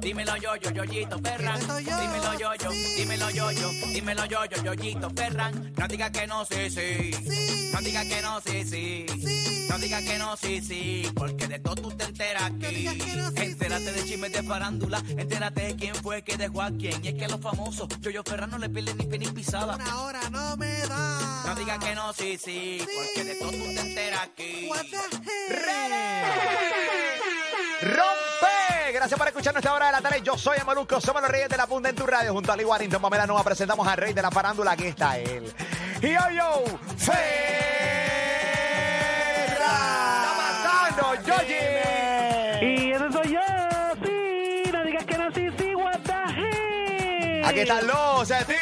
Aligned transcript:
Dímelo 0.00 0.36
yo, 0.36 0.54
yo, 0.56 0.70
Yoyito 0.70 1.18
Ferran. 1.18 1.58
Dímelo 1.60 2.38
yo, 2.38 2.54
yo, 2.54 2.70
dímelo 2.96 3.30
yo, 3.30 3.50
yo, 3.50 3.70
dímelo 3.92 4.24
yo, 4.26 4.44
yo, 4.44 4.62
Yoyito 4.62 5.10
Ferran. 5.10 5.72
No 5.76 5.88
diga 5.88 6.10
que 6.12 6.26
no, 6.26 6.44
sí, 6.44 6.70
sí. 6.70 7.70
No 7.72 7.80
diga 7.80 8.04
que 8.04 8.22
no, 8.22 8.40
sí, 8.40 8.64
sí. 8.64 9.06
No 9.68 9.78
diga 9.78 10.00
que 10.00 10.18
no, 10.18 10.36
sí, 10.36 10.60
sí. 10.60 11.10
Porque 11.16 11.48
de 11.48 11.58
todo 11.58 11.74
tú 11.76 11.90
te 11.90 12.04
enteras 12.04 12.44
aquí. 12.44 12.86
Entérate 12.86 13.92
de 13.92 14.04
chismes 14.04 14.32
de 14.32 14.42
farándula. 14.44 15.02
Entérate 15.08 15.62
de 15.62 15.76
quién 15.76 15.94
fue 15.96 16.22
que 16.22 16.36
dejó 16.36 16.62
a 16.62 16.70
quién. 16.70 17.04
Y 17.04 17.08
es 17.08 17.14
que 17.14 17.24
a 17.24 17.28
los 17.28 17.40
famosos, 17.40 17.88
yo, 18.00 18.10
yo 18.10 18.22
Ferran 18.22 18.50
no 18.50 18.58
le 18.58 18.68
pide 18.68 18.94
ni 18.94 19.04
pie 19.04 19.18
ni 19.18 19.26
pisada. 19.26 19.74
Una 19.74 20.02
hora 20.02 20.20
no 20.30 20.56
me 20.56 20.72
da. 20.86 21.42
No 21.46 21.54
diga 21.56 21.78
que 21.78 21.94
no, 21.94 22.12
sí, 22.12 22.38
sí. 22.38 22.78
Porque 22.80 23.24
de 23.24 23.34
todo 23.34 23.50
tú 23.50 23.64
te 23.74 23.80
enteras 23.80 24.20
aquí. 24.22 24.68
What. 24.68 24.86
Gracias 29.08 29.20
por 29.20 29.28
escuchar 29.28 29.54
nuestra 29.54 29.72
hora 29.72 29.86
de 29.86 29.92
la 29.92 30.02
tarde. 30.02 30.20
Yo 30.22 30.36
soy 30.36 30.58
Amaluco, 30.58 31.00
somos 31.00 31.22
los 31.22 31.30
Reyes 31.30 31.48
de 31.48 31.56
la 31.56 31.66
Punta 31.66 31.88
en 31.88 31.96
tu 31.96 32.06
radio. 32.06 32.30
Junto 32.34 32.52
a 32.52 32.56
Lee 32.58 32.64
Warrington, 32.66 33.00
Pamela 33.00 33.26
Nova, 33.26 33.42
presentamos 33.42 33.88
al 33.88 33.96
Rey 33.96 34.12
de 34.12 34.20
la 34.20 34.30
Farándula. 34.30 34.72
Aquí 34.72 34.88
está 34.88 35.16
él. 35.16 35.50
Y 36.02 36.12
yo, 36.12 36.20
yo, 36.36 36.62
Ferra. 36.98 37.16
¡Está 39.46 40.34
pasando, 40.36 41.14
Yoyi! 41.24 41.54
Y 42.60 42.92
ese 42.92 43.10
soy 43.10 43.32
yo, 43.32 43.40
sí, 44.04 44.70
no 44.70 44.84
digas 44.84 45.04
que 45.06 45.16
no, 45.16 45.32
sí, 45.32 45.48
sí, 45.56 45.74
what 45.74 46.00
the 46.00 46.12
hell. 46.12 47.44
Aquí 47.46 47.60
están 47.60 47.86
los 47.86 48.28
titulares. 48.28 48.57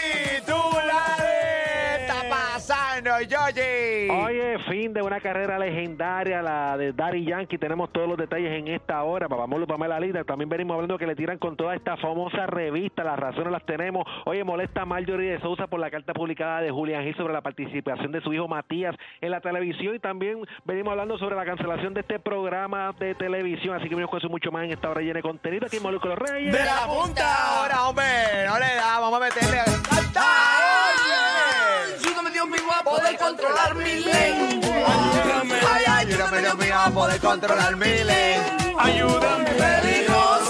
De 4.92 5.03
una 5.03 5.20
carrera 5.20 5.59
legendaria, 5.59 6.42
la 6.42 6.77
de 6.77 6.92
Daddy 6.92 7.25
Yankee. 7.25 7.59
Tenemos 7.59 7.92
todos 7.92 8.09
los 8.09 8.17
detalles 8.17 8.53
en 8.53 8.69
esta 8.69 9.03
hora. 9.03 9.29
Papamolo, 9.29 9.67
Pamela 9.67 9.98
Lida. 10.01 10.25
También 10.25 10.48
venimos 10.48 10.75
hablando 10.75 10.98
que 10.98 11.06
le 11.06 11.15
tiran 11.15 11.39
con 11.39 11.56
toda 11.56 11.75
esta 11.75 11.97
famosa 11.97 12.47
revista. 12.47 13.05
Las 13.05 13.19
razones 13.19 13.53
las 13.53 13.64
tenemos. 13.64 14.05
Oye, 14.25 14.45
molesta 14.45 14.83
a 14.83 14.84
Marjorie 14.84 15.33
de 15.33 15.41
Sousa 15.41 15.67
por 15.67 15.81
la 15.81 15.91
carta 15.91 16.12
publicada 16.12 16.61
de 16.61 16.70
Julián 16.70 17.05
Gil 17.05 17.17
sobre 17.17 17.33
la 17.33 17.41
participación 17.41 18.12
de 18.12 18.20
su 18.20 18.33
hijo 18.33 18.48
Matías 18.48 18.95
en 19.20 19.31
la 19.31 19.41
televisión. 19.41 19.95
Y 19.95 19.98
también 19.98 20.39
venimos 20.64 20.92
hablando 20.92 21.19
sobre 21.19 21.37
la 21.37 21.45
cancelación 21.45 21.95
de 21.95 22.01
este 22.01 22.19
programa 22.19 22.92
de 22.98 23.14
televisión. 23.14 23.75
Así 23.75 23.89
que 23.89 23.95
venimos 23.95 24.11
con 24.11 24.31
mucho 24.31 24.51
más 24.51 24.64
en 24.64 24.73
esta 24.73 24.91
hora 24.91 25.01
llena 25.01 25.14
de 25.14 25.23
contenido. 25.23 25.67
Aquí 25.67 25.77
en 25.77 25.83
Molusco 25.83 26.08
Los 26.08 26.18
Reyes. 26.18 26.53
¡De 26.53 26.64
la 26.64 26.86
punta! 26.86 27.58
Ahora, 27.58 27.89
hombre, 27.89 28.05
no 28.47 28.58
le 28.58 28.74
da, 28.74 29.01
vamos 29.01 29.20
a 29.20 29.24
meterle. 29.24 29.58
¡Canta! 29.89 30.45
Poder 32.86 33.19
controlar 33.19 33.74
mi 33.74 33.95
lengua. 33.98 34.95
Ay, 35.74 35.85
ayúdame, 35.98 36.41
Dios 36.41 36.57
mío, 36.57 36.74
a 36.79 36.91
poder 36.91 37.20
controlar 37.20 37.77
mi 37.77 38.05
lengua. 38.05 38.85
Ayúdame. 38.85 39.51
Peligrosa. 39.51 40.45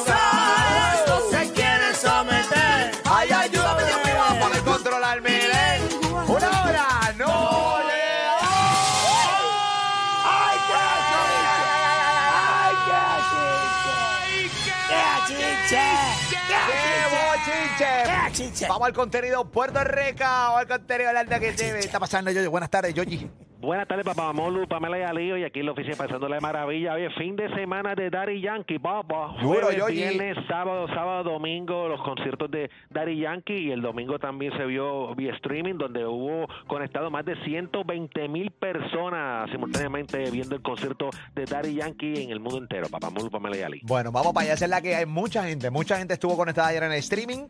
¡Qué 17.78 17.84
bochinche! 18.24 18.66
Vamos 18.68 18.86
al 18.86 18.94
contenido 18.94 19.44
Puerto 19.50 19.84
Rico, 19.84 20.20
vamos 20.20 20.60
al 20.60 20.68
contenido 20.68 21.12
de 21.12 21.40
que 21.40 21.52
te 21.52 21.78
está 21.78 22.00
pasando, 22.00 22.30
Yoyi. 22.30 22.46
Buenas 22.46 22.70
tardes, 22.70 22.94
Yoyi. 22.94 23.30
Buenas 23.58 23.88
tardes, 23.88 24.04
papá 24.04 24.34
Molu, 24.34 24.68
Pamela 24.68 24.98
y 24.98 25.02
Alío, 25.02 25.38
y 25.38 25.44
aquí 25.44 25.60
en 25.60 25.66
la 25.66 25.72
oficina 25.72 25.96
pasándole 25.96 26.34
de 26.34 26.40
maravilla. 26.42 26.92
Oye, 26.92 27.08
fin 27.16 27.36
de 27.36 27.48
semana 27.54 27.94
de 27.94 28.10
Daddy 28.10 28.42
Yankee, 28.42 28.78
papá. 28.78 29.34
Jueves, 29.40 29.74
Yoyi. 29.74 29.94
viernes, 29.96 30.36
sábado, 30.46 30.86
sábado, 30.88 31.32
domingo, 31.32 31.88
los 31.88 32.02
conciertos 32.02 32.50
de 32.50 32.70
Daddy 32.90 33.18
Yankee, 33.18 33.56
y 33.56 33.70
el 33.70 33.80
domingo 33.80 34.18
también 34.18 34.52
se 34.58 34.66
vio 34.66 35.14
vía 35.14 35.32
streaming, 35.36 35.76
donde 35.78 36.04
hubo 36.04 36.46
conectado 36.66 37.10
más 37.10 37.24
de 37.24 37.34
120 37.44 38.28
mil 38.28 38.50
personas 38.50 39.50
simultáneamente 39.50 40.30
viendo 40.30 40.54
el 40.54 40.60
concierto 40.60 41.08
de 41.34 41.46
Daddy 41.46 41.76
Yankee 41.76 42.24
en 42.24 42.32
el 42.32 42.40
mundo 42.40 42.58
entero, 42.58 42.88
papá 42.90 43.08
Molu, 43.08 43.30
Pamela 43.30 43.56
y 43.56 43.62
Ali. 43.62 43.80
Bueno, 43.84 44.12
vamos 44.12 44.34
para 44.34 44.44
allá, 44.44 44.54
esa 44.54 44.66
es 44.66 44.70
la 44.70 44.82
que 44.82 44.96
hay 44.96 45.06
mucha 45.06 45.44
gente, 45.44 45.70
mucha 45.70 45.96
gente 45.96 46.12
estuvo 46.12 46.36
conectada 46.36 46.68
ayer 46.68 46.82
en 46.82 46.92
el 46.92 46.98
streaming, 46.98 47.46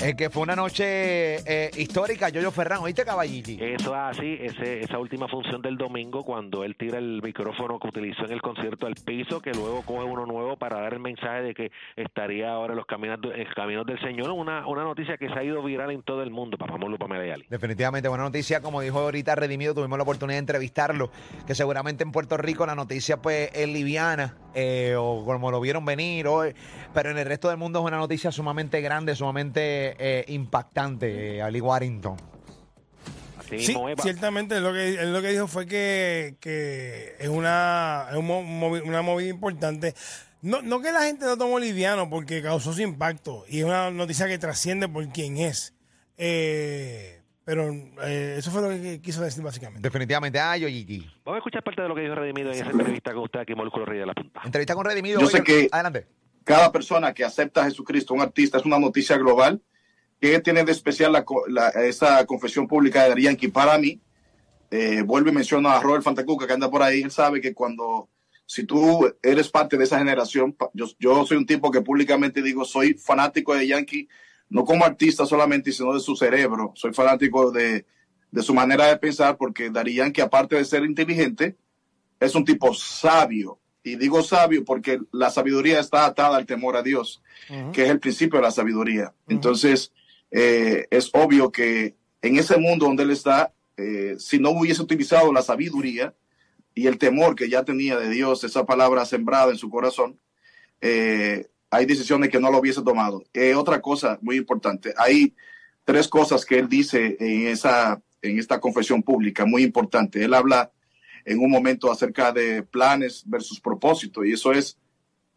eh, 0.00 0.16
que 0.16 0.30
fue 0.30 0.42
una 0.42 0.56
noche 0.56 1.36
eh, 1.46 1.70
histórica, 1.78 2.28
Yoyo 2.28 2.50
Ferran, 2.50 2.80
¿oíste, 2.82 3.04
caballiti? 3.04 3.56
Eso 3.60 3.94
es 3.94 4.18
así, 4.18 4.36
ese, 4.40 4.80
esa 4.80 4.98
última 4.98 5.28
función 5.28 5.43
del 5.62 5.76
domingo 5.76 6.24
cuando 6.24 6.64
él 6.64 6.76
tira 6.76 6.98
el 6.98 7.20
micrófono 7.22 7.78
que 7.78 7.88
utilizó 7.88 8.24
en 8.24 8.32
el 8.32 8.42
concierto 8.42 8.86
al 8.86 8.94
piso, 8.94 9.40
que 9.40 9.52
luego 9.52 9.82
coge 9.82 10.04
uno 10.04 10.26
nuevo 10.26 10.56
para 10.56 10.80
dar 10.80 10.94
el 10.94 11.00
mensaje 11.00 11.42
de 11.42 11.54
que 11.54 11.70
estaría 11.96 12.50
ahora 12.50 12.72
en 12.72 12.78
los 12.78 12.86
caminos, 12.86 13.18
en 13.22 13.86
del 13.86 14.00
Señor, 14.00 14.30
una, 14.30 14.66
una 14.66 14.82
noticia 14.82 15.16
que 15.16 15.28
se 15.28 15.34
ha 15.34 15.44
ido 15.44 15.62
viral 15.62 15.90
en 15.90 16.02
todo 16.02 16.22
el 16.22 16.30
mundo, 16.30 16.56
papá 16.56 16.76
Molu, 16.76 16.98
Pamela 16.98 17.26
y 17.26 17.30
Ali. 17.30 17.46
Definitivamente, 17.48 18.08
buena 18.08 18.24
noticia, 18.24 18.60
como 18.60 18.80
dijo 18.80 18.98
ahorita 18.98 19.34
Redimido, 19.34 19.74
tuvimos 19.74 19.98
la 19.98 20.02
oportunidad 20.02 20.36
de 20.36 20.40
entrevistarlo, 20.40 21.10
que 21.46 21.54
seguramente 21.54 22.02
en 22.04 22.12
Puerto 22.12 22.36
Rico 22.36 22.66
la 22.66 22.74
noticia 22.74 23.18
pues 23.18 23.50
es 23.54 23.68
liviana, 23.68 24.36
eh, 24.54 24.94
o 24.98 25.24
como 25.24 25.50
lo 25.50 25.60
vieron 25.60 25.84
venir, 25.84 26.26
o, 26.26 26.42
pero 26.92 27.10
en 27.10 27.18
el 27.18 27.26
resto 27.26 27.48
del 27.48 27.58
mundo 27.58 27.80
es 27.80 27.84
una 27.86 27.98
noticia 27.98 28.32
sumamente 28.32 28.80
grande, 28.80 29.14
sumamente 29.14 29.96
eh, 29.98 30.24
impactante, 30.28 31.36
eh, 31.36 31.42
Ali 31.42 31.60
Warrington. 31.60 32.33
Así 33.56 33.66
Sí, 33.66 33.72
mismo 33.72 33.88
es, 33.88 33.96
ciertamente, 34.02 34.60
lo 34.60 34.72
que, 34.72 34.94
él 35.00 35.12
lo 35.12 35.20
que 35.22 35.28
dijo 35.28 35.46
fue 35.46 35.66
que, 35.66 36.36
que 36.40 37.14
es 37.18 37.28
una, 37.28 38.06
es 38.10 38.16
un 38.16 38.26
mo- 38.26 38.42
movi- 38.42 38.82
una 38.84 39.02
movida 39.02 39.28
importante. 39.28 39.94
No, 40.42 40.60
no 40.62 40.80
que 40.80 40.92
la 40.92 41.02
gente 41.04 41.24
lo 41.24 41.36
tomó 41.38 41.58
liviano 41.58 42.10
porque 42.10 42.42
causó 42.42 42.72
su 42.72 42.82
impacto 42.82 43.44
y 43.48 43.60
es 43.60 43.64
una 43.64 43.90
noticia 43.90 44.26
que 44.26 44.36
trasciende 44.38 44.88
por 44.88 45.06
quién 45.08 45.38
es. 45.38 45.74
Eh, 46.18 47.20
pero 47.44 47.70
eh, 48.02 48.36
eso 48.38 48.50
fue 48.50 48.62
lo 48.62 48.68
que 48.70 49.00
quiso 49.02 49.22
decir 49.22 49.42
básicamente. 49.42 49.82
Definitivamente, 49.82 50.38
ah, 50.38 50.56
Yoyiki. 50.56 50.98
Vamos 51.24 51.36
a 51.36 51.38
escuchar 51.38 51.62
parte 51.62 51.82
de 51.82 51.88
lo 51.88 51.94
que 51.94 52.02
dijo 52.02 52.14
Redimido 52.14 52.48
en 52.52 52.54
esa 52.56 52.70
entrevista 52.70 53.12
con 53.12 53.24
usted 53.24 53.40
aquí 53.40 53.52
Los 53.54 53.72
Reyes 53.86 54.02
de 54.02 54.06
la 54.06 54.14
Punta. 54.14 54.40
Entrevista 54.44 54.74
con 54.74 54.84
Redimido. 54.84 55.20
Yo 55.20 55.26
sé 55.28 55.38
oigan, 55.40 55.44
que- 55.44 55.68
Adelante. 55.70 56.06
cada 56.44 56.72
persona 56.72 57.12
que 57.12 57.24
acepta 57.24 57.62
a 57.62 57.64
Jesucristo, 57.64 58.14
un 58.14 58.20
artista, 58.22 58.58
es 58.58 58.64
una 58.64 58.78
noticia 58.78 59.16
global. 59.18 59.60
¿Qué 60.20 60.40
tiene 60.40 60.64
de 60.64 60.72
especial 60.72 61.12
la 61.12 61.24
la- 61.48 61.68
esa 61.70 62.24
confesión 62.26 62.66
pública 62.66 63.08
de 63.08 63.22
Yankee? 63.22 63.48
Para 63.48 63.76
mí, 63.78 64.00
eh, 64.70 65.02
vuelvo 65.02 65.28
y 65.28 65.32
menciono 65.32 65.68
a 65.68 65.80
Robert 65.80 66.02
Fantacuca, 66.02 66.46
que 66.46 66.52
anda 66.52 66.70
por 66.70 66.82
ahí, 66.82 67.02
él 67.02 67.10
sabe 67.10 67.40
que 67.40 67.52
cuando, 67.54 68.08
si 68.46 68.64
tú 68.64 69.12
eres 69.22 69.48
parte 69.50 69.76
de 69.76 69.84
esa 69.84 69.98
generación, 69.98 70.56
yo, 70.72 70.86
yo 70.98 71.26
soy 71.26 71.36
un 71.36 71.46
tipo 71.46 71.70
que 71.70 71.82
públicamente 71.82 72.42
digo, 72.42 72.64
soy 72.64 72.94
fanático 72.94 73.54
de 73.54 73.66
Yankee, 73.68 74.08
no 74.48 74.64
como 74.64 74.84
artista 74.84 75.26
solamente, 75.26 75.72
sino 75.72 75.92
de 75.94 76.00
su 76.00 76.16
cerebro. 76.16 76.72
Soy 76.74 76.92
fanático 76.92 77.50
de, 77.50 77.86
de 78.30 78.42
su 78.42 78.54
manera 78.54 78.86
de 78.86 78.96
pensar, 78.96 79.36
porque 79.36 79.70
Daddy 79.70 79.94
Yankee, 79.94 80.20
aparte 80.22 80.56
de 80.56 80.64
ser 80.64 80.84
inteligente, 80.84 81.56
es 82.20 82.34
un 82.34 82.44
tipo 82.44 82.72
sabio. 82.74 83.58
Y 83.82 83.96
digo 83.96 84.22
sabio 84.22 84.64
porque 84.64 84.98
la 85.12 85.28
sabiduría 85.30 85.78
está 85.78 86.06
atada 86.06 86.36
al 86.38 86.46
temor 86.46 86.76
a 86.76 86.82
Dios, 86.82 87.22
que 87.72 87.82
es 87.84 87.90
el 87.90 88.00
principio 88.00 88.38
de 88.38 88.44
la 88.44 88.50
sabiduría. 88.50 89.12
Entonces, 89.28 89.92
eh, 90.36 90.88
es 90.90 91.10
obvio 91.12 91.52
que 91.52 91.94
en 92.20 92.36
ese 92.36 92.58
mundo 92.58 92.86
donde 92.86 93.04
él 93.04 93.12
está, 93.12 93.52
eh, 93.76 94.16
si 94.18 94.40
no 94.40 94.50
hubiese 94.50 94.82
utilizado 94.82 95.32
la 95.32 95.42
sabiduría 95.42 96.12
y 96.74 96.88
el 96.88 96.98
temor 96.98 97.36
que 97.36 97.48
ya 97.48 97.64
tenía 97.64 97.96
de 98.00 98.10
Dios, 98.10 98.42
esa 98.42 98.66
palabra 98.66 99.04
sembrada 99.04 99.52
en 99.52 99.58
su 99.58 99.70
corazón, 99.70 100.18
eh, 100.80 101.46
hay 101.70 101.86
decisiones 101.86 102.30
que 102.30 102.40
no 102.40 102.50
lo 102.50 102.58
hubiese 102.58 102.82
tomado. 102.82 103.22
Otra 103.56 103.80
cosa 103.80 104.18
muy 104.22 104.36
importante, 104.36 104.92
hay 104.96 105.36
tres 105.84 106.08
cosas 106.08 106.44
que 106.44 106.58
él 106.58 106.68
dice 106.68 107.16
en, 107.20 107.46
esa, 107.46 108.02
en 108.20 108.36
esta 108.40 108.58
confesión 108.58 109.04
pública 109.04 109.44
muy 109.44 109.62
importante. 109.62 110.24
Él 110.24 110.34
habla 110.34 110.72
en 111.24 111.38
un 111.38 111.50
momento 111.50 111.92
acerca 111.92 112.32
de 112.32 112.64
planes 112.64 113.22
versus 113.24 113.60
propósito, 113.60 114.24
y 114.24 114.32
eso 114.32 114.50
es 114.50 114.78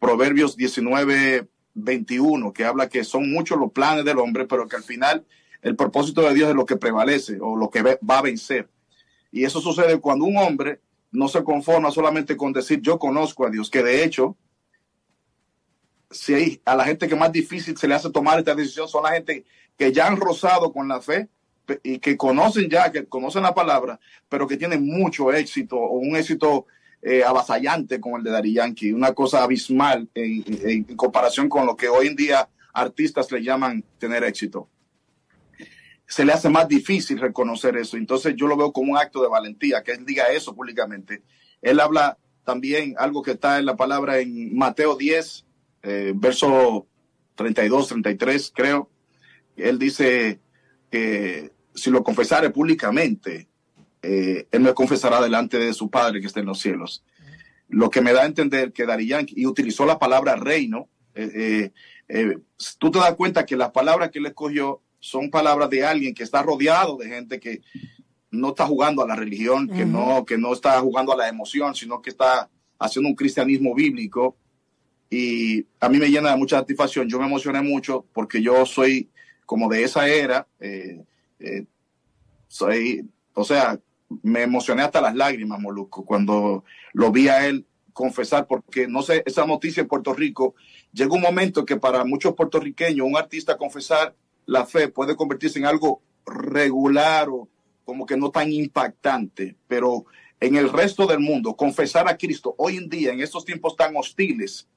Proverbios 0.00 0.56
19, 0.56 1.46
21, 1.74 2.52
que 2.52 2.64
habla 2.64 2.88
que 2.88 3.04
son 3.04 3.30
muchos 3.30 3.58
los 3.58 3.72
planes 3.72 4.04
del 4.04 4.18
hombre, 4.18 4.46
pero 4.46 4.68
que 4.68 4.76
al 4.76 4.82
final 4.82 5.24
el 5.62 5.76
propósito 5.76 6.22
de 6.22 6.34
Dios 6.34 6.50
es 6.50 6.54
lo 6.54 6.66
que 6.66 6.76
prevalece 6.76 7.38
o 7.40 7.56
lo 7.56 7.70
que 7.70 7.82
va 7.82 8.18
a 8.18 8.22
vencer. 8.22 8.68
Y 9.30 9.44
eso 9.44 9.60
sucede 9.60 10.00
cuando 10.00 10.24
un 10.24 10.36
hombre 10.36 10.80
no 11.10 11.28
se 11.28 11.42
conforma 11.42 11.90
solamente 11.90 12.36
con 12.36 12.52
decir 12.52 12.80
yo 12.80 12.98
conozco 12.98 13.46
a 13.46 13.50
Dios, 13.50 13.70
que 13.70 13.82
de 13.82 14.04
hecho, 14.04 14.36
si 16.10 16.34
hay, 16.34 16.62
a 16.64 16.74
la 16.74 16.84
gente 16.84 17.08
que 17.08 17.16
más 17.16 17.32
difícil 17.32 17.76
se 17.76 17.88
le 17.88 17.94
hace 17.94 18.10
tomar 18.10 18.38
esta 18.38 18.54
decisión 18.54 18.88
son 18.88 19.04
la 19.04 19.12
gente 19.12 19.44
que 19.76 19.92
ya 19.92 20.06
han 20.06 20.16
rozado 20.16 20.72
con 20.72 20.88
la 20.88 21.00
fe 21.00 21.28
y 21.82 21.98
que 21.98 22.16
conocen 22.16 22.68
ya, 22.70 22.90
que 22.90 23.06
conocen 23.06 23.42
la 23.42 23.54
palabra, 23.54 24.00
pero 24.28 24.46
que 24.46 24.56
tienen 24.56 24.86
mucho 24.86 25.32
éxito 25.32 25.76
o 25.76 25.98
un 25.98 26.16
éxito 26.16 26.66
eh, 27.00 27.22
avasallante 27.22 28.00
como 28.00 28.16
el 28.16 28.24
de 28.24 28.30
Dari 28.30 28.52
Yankee, 28.54 28.92
una 28.92 29.12
cosa 29.12 29.44
abismal 29.44 30.08
en, 30.14 30.82
comparación 30.96 31.48
con 31.48 31.64
lo 31.64 31.76
que 31.76 31.88
hoy 31.88 32.08
en 32.08 32.16
día 32.16 32.48
artistas 32.72 33.30
le 33.30 33.42
llaman 33.42 33.84
tener 33.98 34.24
éxito. 34.24 34.68
Se 36.06 36.24
le 36.24 36.32
hace 36.32 36.48
más 36.48 36.66
difícil 36.66 37.18
reconocer 37.18 37.76
eso. 37.76 37.96
Entonces 37.96 38.34
yo 38.36 38.46
lo 38.46 38.56
veo 38.56 38.72
como 38.72 38.92
un 38.92 38.98
acto 38.98 39.22
de 39.22 39.28
valentía, 39.28 39.82
que 39.82 39.92
él 39.92 40.04
diga 40.04 40.24
eso 40.28 40.54
públicamente. 40.54 41.22
Él 41.62 41.80
habla 41.80 42.18
también 42.44 42.94
algo 42.98 43.22
que 43.22 43.32
está 43.32 43.58
en 43.58 43.66
la 43.66 43.76
palabra 43.76 44.18
en 44.18 44.56
Mateo 44.56 44.96
10, 44.96 45.44
eh, 45.82 46.12
verso 46.16 46.86
32, 47.34 47.88
33, 47.88 48.52
creo. 48.54 48.90
Él 49.56 49.78
dice 49.78 50.40
que 50.90 51.52
si 51.74 51.90
lo 51.90 52.02
confesare 52.02 52.50
públicamente, 52.50 53.48
eh, 54.02 54.46
él 54.50 54.60
me 54.60 54.74
confesará 54.74 55.20
delante 55.20 55.58
de 55.58 55.72
su 55.72 55.90
Padre 55.90 56.20
que 56.20 56.26
está 56.26 56.40
en 56.40 56.46
los 56.46 56.60
cielos. 56.60 57.04
Lo 57.68 57.90
que 57.90 58.00
me 58.00 58.12
da 58.12 58.22
a 58.22 58.26
entender 58.26 58.72
que 58.72 58.86
Dari 58.86 59.06
Yankee, 59.06 59.34
y 59.36 59.46
utilizó 59.46 59.84
la 59.84 59.98
palabra 59.98 60.36
reino, 60.36 60.88
eh, 61.14 61.72
eh, 62.08 62.38
tú 62.78 62.90
te 62.90 62.98
das 62.98 63.14
cuenta 63.14 63.44
que 63.44 63.56
las 63.56 63.70
palabras 63.70 64.10
que 64.10 64.20
él 64.20 64.26
escogió 64.26 64.80
son 65.00 65.30
palabras 65.30 65.68
de 65.70 65.84
alguien 65.84 66.14
que 66.14 66.22
está 66.22 66.42
rodeado 66.42 66.96
de 66.96 67.08
gente 67.08 67.40
que 67.40 67.60
no 68.30 68.50
está 68.50 68.66
jugando 68.66 69.02
a 69.02 69.06
la 69.06 69.16
religión, 69.16 69.68
que, 69.68 69.84
no, 69.84 70.24
que 70.24 70.38
no 70.38 70.52
está 70.52 70.78
jugando 70.80 71.12
a 71.12 71.16
la 71.16 71.28
emoción, 71.28 71.74
sino 71.74 72.00
que 72.00 72.10
está 72.10 72.48
haciendo 72.78 73.08
un 73.08 73.16
cristianismo 73.16 73.74
bíblico. 73.74 74.36
Y 75.10 75.66
a 75.80 75.88
mí 75.88 75.98
me 75.98 76.10
llena 76.10 76.30
de 76.30 76.36
mucha 76.36 76.58
satisfacción. 76.58 77.08
Yo 77.08 77.18
me 77.18 77.26
emocioné 77.26 77.62
mucho 77.62 78.06
porque 78.12 78.42
yo 78.42 78.66
soy 78.66 79.08
como 79.46 79.68
de 79.68 79.82
esa 79.82 80.08
era. 80.08 80.46
soy, 82.48 83.08
o 83.32 83.44
sea, 83.44 83.80
me 84.22 84.42
emocioné 84.42 84.82
hasta 84.82 85.00
las 85.00 85.14
lágrimas, 85.14 85.60
Moluco, 85.60 86.04
cuando 86.04 86.64
lo 86.92 87.12
vi 87.12 87.28
a 87.28 87.46
él 87.46 87.66
confesar, 87.92 88.46
porque 88.46 88.86
no 88.86 89.02
sé, 89.02 89.22
esa 89.26 89.44
noticia 89.44 89.80
en 89.80 89.88
Puerto 89.88 90.14
Rico, 90.14 90.54
llega 90.92 91.14
un 91.14 91.20
momento 91.20 91.64
que 91.64 91.76
para 91.76 92.04
muchos 92.04 92.34
puertorriqueños 92.34 93.06
un 93.06 93.16
artista 93.16 93.58
confesar 93.58 94.14
la 94.46 94.64
fe 94.64 94.88
puede 94.88 95.16
convertirse 95.16 95.58
en 95.58 95.66
algo 95.66 96.00
regular 96.24 97.28
o 97.28 97.48
como 97.84 98.06
que 98.06 98.16
no 98.16 98.30
tan 98.30 98.52
impactante, 98.52 99.56
pero 99.66 100.06
en 100.40 100.56
el 100.56 100.70
resto 100.72 101.06
del 101.06 101.20
mundo, 101.20 101.56
confesar 101.56 102.08
a 102.08 102.16
Cristo 102.16 102.54
hoy 102.58 102.76
en 102.76 102.88
día, 102.88 103.12
en 103.12 103.20
estos 103.20 103.44
tiempos 103.44 103.76
tan 103.76 103.96
hostiles, 103.96 104.68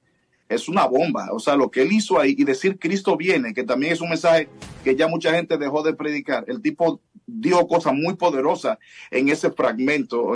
es 0.51 0.67
una 0.67 0.85
bomba. 0.85 1.29
O 1.31 1.39
sea, 1.39 1.55
lo 1.55 1.71
que 1.71 1.81
él 1.81 1.91
hizo 1.91 2.19
ahí 2.19 2.35
y 2.37 2.43
decir 2.43 2.77
Cristo 2.77 3.15
viene, 3.15 3.53
que 3.53 3.63
también 3.63 3.93
es 3.93 4.01
un 4.01 4.09
mensaje 4.09 4.49
que 4.83 4.95
ya 4.95 5.07
mucha 5.07 5.33
gente 5.33 5.57
dejó 5.57 5.81
de 5.81 5.93
predicar. 5.93 6.43
El 6.47 6.61
tipo 6.61 7.01
dijo 7.25 7.67
cosas 7.67 7.93
muy 7.93 8.15
poderosas 8.15 8.77
en 9.09 9.29
ese 9.29 9.51
fragmento. 9.51 10.33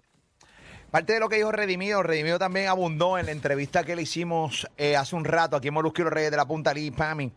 Parte 0.90 1.12
de 1.14 1.20
lo 1.20 1.28
que 1.28 1.36
dijo 1.36 1.52
Redimido, 1.52 2.04
Redimido 2.04 2.40
también 2.40 2.70
abundó 2.70 3.18
en 3.18 3.26
la 3.26 3.34
entrevista 3.34 3.84
que 3.84 3.98
le 3.98 4.04
hicimos 4.04 4.66
eh, 4.78 4.96
hace 4.96 5.18
un 5.18 5.26
rato 5.26 5.58
aquí 5.58 5.68
en 5.68 5.74
Molusco 5.74 6.04
Reyes 6.06 6.32
de 6.32 6.38
la 6.38 6.48
Punta 6.48 6.74
Lee, 6.74 6.92
Pami. 6.92 7.34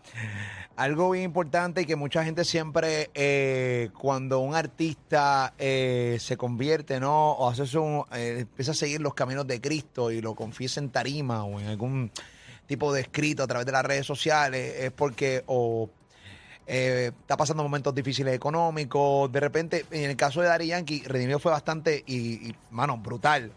Algo 0.77 1.11
bien 1.11 1.25
importante 1.25 1.83
y 1.83 1.85
que 1.85 1.97
mucha 1.97 2.23
gente 2.23 2.45
siempre, 2.45 3.11
eh, 3.15 3.91
cuando 3.99 4.39
un 4.39 4.55
artista 4.55 5.55
eh, 5.59 6.19
se 6.21 6.37
convierte, 6.37 7.01
¿no? 7.01 7.33
O 7.33 7.51
hace 7.51 7.67
su, 7.67 8.05
empieza 8.13 8.71
a 8.71 8.75
seguir 8.75 9.01
los 9.01 9.15
caminos 9.15 9.45
de 9.49 9.61
Cristo 9.61 10.13
y 10.13 10.21
lo 10.21 10.37
confiesa 10.37 10.79
en 10.79 10.91
tarima 10.91 11.43
o 11.43 11.59
en 11.59 11.67
algún 11.67 12.13
tipo 12.69 12.93
de 12.93 13.01
escrito 13.01 13.43
a 13.43 13.47
través 13.49 13.67
de 13.67 13.73
las 13.73 13.85
redes 13.85 14.07
sociales, 14.07 14.75
es 14.79 14.93
porque 14.93 15.43
o 15.47 15.91
eh, 16.67 17.13
está 17.19 17.37
pasando 17.37 17.63
momentos 17.63 17.95
difíciles 17.95 18.35
económicos. 18.35 19.33
De 19.33 19.41
repente, 19.41 19.87
en 19.91 20.11
el 20.11 20.17
caso 20.17 20.43
de 20.43 20.49
Dari 20.49 20.67
Yankee, 20.67 21.03
Redimido 21.07 21.39
fue 21.39 21.51
bastante, 21.51 22.05
y, 22.07 22.55
mano, 22.71 22.99
brutal. 22.99 23.51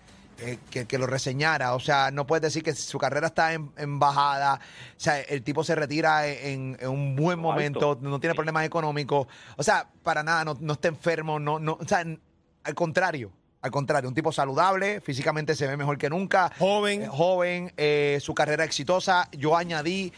Eh, 0.44 0.58
que, 0.72 0.98
lo 0.98 1.06
reseñara. 1.06 1.76
O 1.76 1.80
sea, 1.80 2.10
no 2.10 2.26
puedes 2.26 2.42
decir 2.42 2.64
que 2.64 2.74
su 2.74 2.98
carrera 2.98 3.28
está 3.28 3.54
en, 3.54 4.00
bajada. 4.00 4.56
O 4.56 5.00
sea, 5.00 5.20
el 5.20 5.44
tipo 5.44 5.64
se 5.64 5.76
retira 5.76 6.26
en, 6.26 6.78
un 6.88 7.16
buen 7.16 7.38
momento, 7.38 8.00
no 8.02 8.20
tiene 8.20 8.34
problemas 8.34 8.66
económicos. 8.66 9.28
O 9.58 9.62
sea, 9.62 9.88
para 10.02 10.24
nada, 10.24 10.44
no, 10.46 10.74
está 10.74 10.88
enfermo, 10.88 11.38
no, 11.38 11.60
no, 11.60 11.78
o 11.80 11.86
sea, 11.86 12.04
al 12.64 12.74
contrario. 12.74 13.32
Al 13.62 13.72
contrario, 13.72 14.10
un 14.10 14.16
tipo 14.16 14.32
saludable, 14.32 15.02
físicamente 15.02 15.56
se 15.56 15.68
ve 15.68 15.78
mejor 15.78 15.98
que 15.98 16.10
nunca. 16.10 16.52
Joven. 16.58 17.04
Eh, 17.04 17.08
joven, 17.08 17.74
su 18.20 18.34
carrera 18.34 18.64
exitosa. 18.64 19.30
Yo 19.32 19.56
añadí 19.56 20.12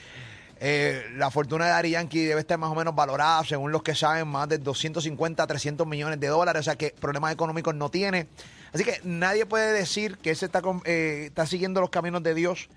eh, 0.65 1.03
la 1.17 1.29
fortuna 1.29 1.65
de 1.65 1.71
Dari 1.71 1.89
Yankee 1.89 2.23
debe 2.23 2.39
estar 2.39 2.57
más 2.57 2.71
o 2.71 2.75
menos 2.75 2.95
valorada, 2.95 3.43
según 3.43 3.73
los 3.73 3.83
que 3.83 3.95
saben, 3.95 4.29
más 4.29 4.47
de 4.47 4.59
250 4.59 5.43
a 5.43 5.45
300 5.45 5.85
millones 5.85 6.21
de 6.21 6.27
dólares. 6.27 6.61
O 6.61 6.63
sea 6.63 6.77
que 6.77 6.95
problemas 6.97 7.33
económicos 7.33 7.75
no 7.75 7.89
tiene. 7.89 8.27
Así 8.71 8.85
que 8.85 9.01
nadie 9.03 9.45
puede 9.45 9.73
decir 9.73 10.17
que 10.19 10.31
ese 10.31 10.45
está, 10.45 10.61
eh, 10.85 11.25
está 11.27 11.45
siguiendo 11.45 11.81
los 11.81 11.89
caminos 11.89 12.23
de 12.23 12.33
Dios 12.33 12.69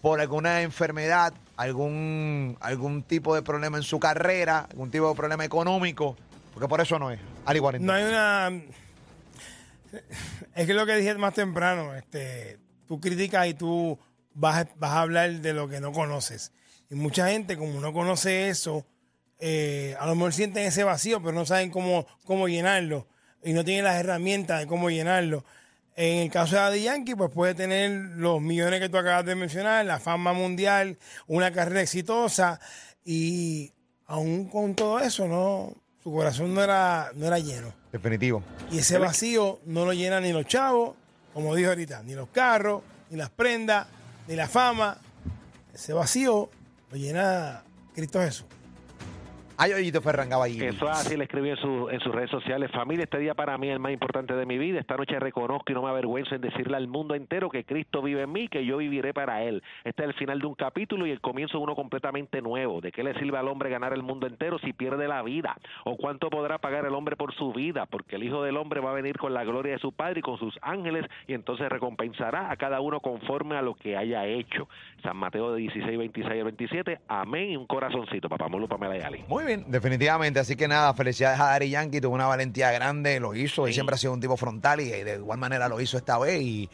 por 0.00 0.20
alguna 0.20 0.62
enfermedad, 0.62 1.34
algún, 1.56 2.56
algún 2.60 3.02
tipo 3.02 3.34
de 3.34 3.42
problema 3.42 3.78
en 3.78 3.82
su 3.82 3.98
carrera, 3.98 4.68
algún 4.70 4.92
tipo 4.92 5.08
de 5.08 5.16
problema 5.16 5.44
económico, 5.44 6.16
porque 6.52 6.68
por 6.68 6.80
eso 6.80 7.00
no 7.00 7.10
es. 7.10 7.18
Al 7.46 7.56
igual. 7.56 7.84
No 7.84 7.92
hay 7.92 8.04
una. 8.04 8.62
Es 10.54 10.66
que 10.66 10.74
lo 10.74 10.86
que 10.86 10.96
dije 10.96 11.14
más 11.14 11.34
temprano, 11.34 11.94
este, 11.94 12.58
tú 12.86 13.00
criticas 13.00 13.46
y 13.46 13.54
tú 13.54 13.98
vas, 14.34 14.66
vas 14.76 14.90
a 14.90 15.00
hablar 15.00 15.30
de 15.40 15.52
lo 15.52 15.68
que 15.68 15.80
no 15.80 15.92
conoces. 15.92 16.52
Y 16.90 16.94
mucha 16.94 17.28
gente, 17.28 17.56
como 17.56 17.80
no 17.80 17.92
conoce 17.92 18.48
eso, 18.48 18.86
eh, 19.38 19.96
a 19.98 20.06
lo 20.06 20.14
mejor 20.14 20.32
sienten 20.32 20.66
ese 20.66 20.84
vacío, 20.84 21.20
pero 21.20 21.32
no 21.32 21.46
saben 21.46 21.70
cómo, 21.70 22.06
cómo 22.24 22.48
llenarlo. 22.48 23.06
Y 23.42 23.52
no 23.52 23.64
tienen 23.64 23.84
las 23.84 23.96
herramientas 23.96 24.60
de 24.60 24.66
cómo 24.66 24.90
llenarlo. 24.90 25.44
En 25.96 26.18
el 26.18 26.30
caso 26.30 26.56
de 26.56 26.62
Daddy 26.62 26.82
Yankee, 26.82 27.14
pues 27.14 27.30
puede 27.30 27.54
tener 27.54 27.90
los 28.16 28.40
millones 28.40 28.80
que 28.80 28.88
tú 28.88 28.96
acabas 28.96 29.24
de 29.24 29.34
mencionar, 29.34 29.84
la 29.86 30.00
fama 30.00 30.32
mundial, 30.32 30.98
una 31.26 31.52
carrera 31.52 31.82
exitosa. 31.82 32.58
Y 33.04 33.72
aún 34.06 34.48
con 34.48 34.74
todo 34.74 34.98
eso, 35.00 35.28
no, 35.28 35.74
su 36.02 36.12
corazón 36.12 36.54
no 36.54 36.62
era, 36.62 37.10
no 37.14 37.26
era 37.26 37.38
lleno. 37.38 37.83
Definitivo. 37.94 38.42
Y 38.72 38.78
ese 38.78 38.98
vacío 38.98 39.60
no 39.66 39.84
lo 39.84 39.92
llenan 39.92 40.24
ni 40.24 40.32
los 40.32 40.46
chavos, 40.46 40.96
como 41.32 41.54
dijo 41.54 41.68
ahorita, 41.68 42.02
ni 42.02 42.14
los 42.14 42.28
carros, 42.30 42.82
ni 43.08 43.16
las 43.16 43.30
prendas, 43.30 43.86
ni 44.26 44.34
la 44.34 44.48
fama. 44.48 44.98
Ese 45.72 45.92
vacío 45.92 46.50
lo 46.90 46.96
llena 46.96 47.62
Cristo 47.94 48.18
Jesús. 48.18 48.46
Ay, 49.56 49.72
Ollito 49.72 50.02
Ferrangaba 50.02 50.46
ahí. 50.46 50.60
Eso 50.60 50.88
así 50.88 51.16
le 51.16 51.24
escribió 51.24 51.52
en, 51.52 51.58
su, 51.58 51.88
en 51.88 52.00
sus 52.00 52.12
redes 52.12 52.30
sociales. 52.30 52.72
Familia, 52.72 53.04
este 53.04 53.18
día 53.18 53.34
para 53.34 53.56
mí 53.56 53.68
es 53.68 53.74
el 53.74 53.78
más 53.78 53.92
importante 53.92 54.34
de 54.34 54.46
mi 54.46 54.58
vida. 54.58 54.80
Esta 54.80 54.96
noche 54.96 55.16
reconozco 55.20 55.70
y 55.70 55.74
no 55.74 55.82
me 55.82 55.90
avergüenzo 55.90 56.34
en 56.34 56.40
decirle 56.40 56.76
al 56.76 56.88
mundo 56.88 57.14
entero 57.14 57.50
que 57.50 57.64
Cristo 57.64 58.02
vive 58.02 58.22
en 58.22 58.32
mí, 58.32 58.48
que 58.48 58.66
yo 58.66 58.78
viviré 58.78 59.14
para 59.14 59.44
Él. 59.44 59.62
Este 59.84 60.02
es 60.02 60.08
el 60.08 60.14
final 60.14 60.40
de 60.40 60.46
un 60.46 60.56
capítulo 60.56 61.06
y 61.06 61.12
el 61.12 61.20
comienzo 61.20 61.58
de 61.58 61.64
uno 61.64 61.76
completamente 61.76 62.42
nuevo. 62.42 62.80
¿De 62.80 62.90
qué 62.90 63.04
le 63.04 63.14
sirve 63.20 63.38
al 63.38 63.46
hombre 63.46 63.70
ganar 63.70 63.92
el 63.92 64.02
mundo 64.02 64.26
entero 64.26 64.58
si 64.58 64.72
pierde 64.72 65.06
la 65.06 65.22
vida? 65.22 65.56
¿O 65.84 65.96
cuánto 65.96 66.30
podrá 66.30 66.58
pagar 66.58 66.84
el 66.84 66.94
hombre 66.94 67.14
por 67.14 67.32
su 67.36 67.52
vida? 67.52 67.86
Porque 67.86 68.16
el 68.16 68.24
Hijo 68.24 68.42
del 68.42 68.56
Hombre 68.56 68.80
va 68.80 68.90
a 68.90 68.94
venir 68.94 69.16
con 69.18 69.34
la 69.34 69.44
gloria 69.44 69.74
de 69.74 69.78
su 69.78 69.92
Padre 69.92 70.18
y 70.18 70.22
con 70.22 70.36
sus 70.36 70.58
ángeles 70.62 71.06
y 71.28 71.34
entonces 71.34 71.68
recompensará 71.68 72.50
a 72.50 72.56
cada 72.56 72.80
uno 72.80 72.98
conforme 72.98 73.56
a 73.56 73.62
lo 73.62 73.74
que 73.74 73.96
haya 73.96 74.26
hecho. 74.26 74.68
San 75.04 75.16
Mateo 75.16 75.54
16, 75.54 75.96
26 75.96 76.40
y 76.40 76.42
27. 76.42 77.00
Amén 77.06 77.50
y 77.50 77.56
un 77.56 77.66
corazoncito. 77.66 78.28
Papá 78.28 78.48
Molo, 78.48 78.66
Pamela 78.66 78.96
y 78.96 79.00
Ali. 79.00 79.24
Muy 79.28 79.43
bien, 79.44 79.64
definitivamente. 79.68 80.40
Así 80.40 80.56
que 80.56 80.68
nada, 80.68 80.92
felicidades 80.94 81.40
a 81.40 81.46
Dari 81.46 81.70
Yankee, 81.70 82.00
tuvo 82.00 82.14
una 82.14 82.26
valentía 82.26 82.70
grande, 82.72 83.20
lo 83.20 83.34
hizo, 83.34 83.68
y 83.68 83.72
siempre 83.72 83.94
ha 83.94 83.98
sido 83.98 84.12
un 84.12 84.20
tipo 84.20 84.36
frontal 84.36 84.80
y, 84.80 84.90
de 84.90 85.14
igual 85.14 85.38
manera 85.38 85.68
lo 85.68 85.80
hizo 85.80 85.96
esta 85.96 86.18
vez. 86.18 86.40
Y 86.40 86.68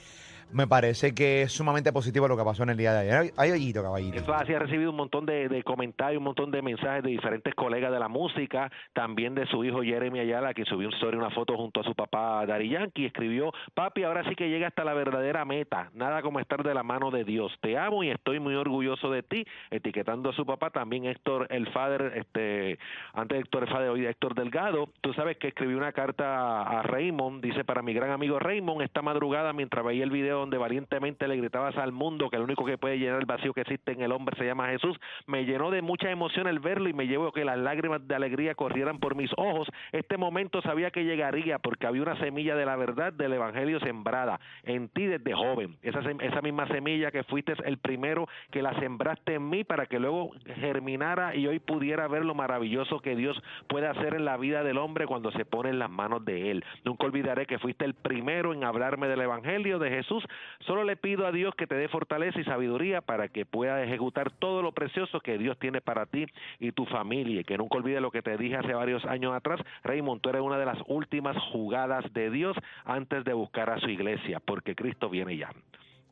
me 0.53 0.67
parece 0.67 1.15
que 1.15 1.43
es 1.43 1.53
sumamente 1.53 1.93
positivo 1.93 2.27
lo 2.27 2.37
que 2.37 2.45
pasó 2.45 2.63
en 2.65 2.71
el 2.71 2.77
día 2.77 2.93
de 2.93 3.01
ayer. 3.01 3.33
Hay 3.37 3.51
hoyito, 3.51 3.83
caballito. 3.83 4.17
Eso 4.17 4.35
así 4.35 4.53
ha 4.53 4.59
recibido 4.59 4.91
un 4.91 4.97
montón 4.97 5.27
de, 5.27 5.63
comentarios, 5.65 6.19
un 6.19 6.25
montón 6.25 6.51
de 6.51 6.63
mensajes 6.63 7.03
de 7.03 7.11
diferentes 7.11 7.55
colegas 7.55 7.93
de 7.93 8.01
la 8.01 8.09
música, 8.09 8.71
también 8.93 9.35
de 9.35 9.47
su 9.47 9.65
hijo 9.65 9.83
Jeremy 9.83 10.21
Ayala, 10.21 10.55
que 10.55 10.65
subió 10.65 10.89
un 10.89 10.95
story, 10.95 11.17
una 11.17 11.31
foto 11.31 11.57
junto 11.57 11.81
a 11.81 11.85
su 11.85 11.95
papá 11.95 12.45
Dari 12.47 12.69
Yankee, 12.69 13.07
escribió, 13.07 13.53
papi, 13.75 14.03
ahora 14.03 14.29
sí 14.29 14.35
que 14.35 14.49
llega 14.49 14.69
hasta 14.69 14.85
la 14.85 14.95
verdadera 14.95 15.45
meta, 15.45 15.91
nada 15.95 16.23
como 16.23 16.41
estar 16.41 16.63
de 16.63 16.75
la 16.75 16.83
mano 16.83 17.11
de 17.11 17.25
Dios, 17.25 17.53
te 17.61 17.79
amo 17.79 18.03
y 18.03 18.11
estoy 18.11 18.41
muy 18.41 18.55
orgulloso 18.55 19.11
de 19.11 19.23
ti, 19.23 19.45
etiquetando 19.71 20.31
a 20.31 20.33
su 20.33 20.45
papá, 20.45 20.71
también 20.71 21.05
Héctor 21.05 21.47
el 21.51 21.69
Fader, 21.69 22.13
este, 22.17 22.79
antes 23.13 23.39
Héctor 23.39 23.65
el 23.65 23.69
Fader, 23.71 23.91
hoy 23.91 24.07
Héctor 24.07 24.35
Delgado, 24.35 24.89
tú 25.01 25.13
sabes 25.15 25.37
que 25.39 25.49
escribió 25.49 25.77
una 25.77 25.93
carta 25.93 26.63
a 26.63 26.83
Raymond, 26.83 27.43
dice, 27.43 27.65
para 27.65 27.83
mi 27.83 27.93
gran 27.95 28.11
amigo 28.11 28.39
Raymond, 28.39 28.83
esta 28.83 29.03
madrugada 29.03 29.53
mientras 29.53 29.85
veía 29.85 30.05
el 30.05 30.11
video 30.11 30.40
donde 30.41 30.59
valientemente 30.59 31.29
le 31.29 31.37
gritabas 31.37 31.77
al 31.77 31.93
mundo 31.93 32.31
que 32.31 32.37
el 32.37 32.43
único 32.43 32.65
que 32.65 32.79
puede 32.79 32.99
llenar 32.99 33.21
el 33.21 33.27
vacío 33.27 33.53
que 33.53 33.63
existe 33.63 33.93
en 33.93 34.03
el 34.03 34.13
hombre 34.13 34.37
se 34.37 34.45
llama 34.45 34.69
Jesús, 34.69 34.99
me 35.27 35.45
llenó 35.45 35.71
de 35.71 35.83
mucha 35.83 36.11
emoción 36.11 36.47
el 36.47 36.59
verlo 36.59 36.89
y 36.89 36.93
me 36.93 37.07
llevó 37.07 37.33
que 37.33 37.45
las 37.45 37.59
lágrimas 37.59 38.07
de 38.07 38.15
alegría 38.15 38.55
corrieran 38.55 38.99
por 38.99 39.15
mis 39.15 39.31
ojos. 39.37 39.69
Este 39.93 40.17
momento 40.17 40.63
sabía 40.63 40.91
que 40.91 41.05
llegaría 41.05 41.59
porque 41.59 41.87
había 41.87 42.03
una 42.03 42.19
semilla 42.19 42.55
de 42.57 42.67
la 42.67 42.77
verdad 42.77 43.13
del 43.13 43.33
Evangelio 43.33 43.81
sembrada 43.81 44.41
en 44.65 44.89
ti 44.89 45.07
desde 45.07 45.35
joven. 45.35 45.77
Esa, 45.83 46.01
esa 46.01 46.43
misma 46.43 46.67
semilla 46.69 47.11
que 47.11 47.25
fuiste 47.25 47.55
el 47.65 47.79
primero 47.79 48.29
que 48.51 48.63
la 48.63 48.79
sembraste 48.81 49.35
en 49.35 49.49
mí 49.49 49.65
para 49.65 49.87
que 49.87 49.99
luego 49.99 50.33
germinara 50.57 51.35
y 51.35 51.47
hoy 51.47 51.59
pudiera 51.59 52.09
ver 52.09 52.25
lo 52.25 52.35
maravilloso 52.35 53.01
que 53.01 53.17
Dios 53.17 53.41
puede 53.69 53.87
hacer 53.87 54.15
en 54.15 54.25
la 54.25 54.37
vida 54.37 54.63
del 54.63 54.79
hombre 54.79 55.07
cuando 55.07 55.31
se 55.33 55.45
pone 55.45 55.71
en 55.71 55.79
las 55.79 55.91
manos 55.91 56.25
de 56.25 56.51
Él. 56.51 56.65
Nunca 56.85 57.07
olvidaré 57.07 57.47
que 57.47 57.59
fuiste 57.59 57.85
el 57.85 57.95
primero 57.95 58.53
en 58.53 58.65
hablarme 58.65 59.09
del 59.09 59.21
Evangelio 59.21 59.79
de 59.79 59.91
Jesús. 59.91 60.25
Solo 60.67 60.85
le 60.85 60.97
pido 60.97 61.27
a 61.27 61.33
Dios 61.33 61.55
que 61.55 61.67
te 61.67 61.75
dé 61.75 61.89
fortaleza 61.89 62.41
y 62.41 62.45
sabiduría 62.45 63.01
para 63.01 63.29
que 63.29 63.47
pueda 63.47 63.83
ejecutar 63.83 64.31
todo 64.31 64.63
lo 64.63 64.73
precioso 64.73 65.21
que 65.21 65.39
Dios 65.39 65.59
tiene 65.59 65.81
para 65.81 66.07
ti 66.07 66.27
y 66.59 66.73
tu 66.73 66.87
familia. 66.87 67.41
Y 67.41 67.45
que 67.45 67.57
nunca 67.57 67.79
olvide 67.79 68.01
lo 68.01 68.11
que 68.11 68.23
te 68.23 68.37
dije 68.37 68.57
hace 68.57 68.75
varios 68.75 69.05
años 69.05 69.35
atrás. 69.35 69.61
Raymond, 69.85 70.21
tú 70.21 70.29
eres 70.31 70.43
una 70.43 70.59
de 70.59 70.67
las 70.67 70.79
últimas 70.87 71.37
jugadas 71.53 72.05
de 72.13 72.31
Dios 72.31 72.57
antes 72.85 73.25
de 73.25 73.33
buscar 73.33 73.71
a 73.71 73.81
su 73.81 73.89
iglesia, 73.89 74.41
porque 74.45 74.75
Cristo 74.75 75.09
viene 75.09 75.37
ya. 75.37 75.51